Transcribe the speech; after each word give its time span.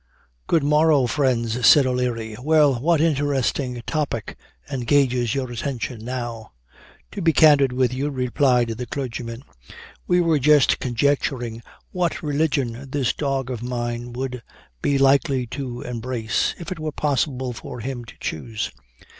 "Good 0.47 0.63
morrow, 0.63 1.05
friends," 1.05 1.63
said 1.67 1.85
O'Leary. 1.85 2.35
"Well, 2.41 2.79
what 2.79 2.99
interesting 3.01 3.83
topic 3.85 4.35
engages 4.67 5.35
your 5.35 5.51
attention 5.51 6.03
now?" 6.03 6.53
"To 7.11 7.21
be 7.21 7.31
candid 7.33 7.71
with 7.71 7.93
you," 7.93 8.09
replied 8.09 8.69
the 8.69 8.87
clergyman, 8.87 9.43
"we 10.07 10.19
were 10.19 10.39
just 10.39 10.79
conjecturing 10.79 11.61
what 11.91 12.23
religion 12.23 12.89
this 12.89 13.13
dog 13.13 13.51
of 13.51 13.61
mine 13.61 14.11
would 14.13 14.41
be 14.81 14.97
likely 14.97 15.45
to 15.53 15.81
embrace, 15.81 16.55
if 16.57 16.71
it 16.71 16.79
were 16.79 16.91
possible 16.91 17.53
for 17.53 17.79
him 17.79 18.03
to 18.05 18.15
choose." 18.19 18.71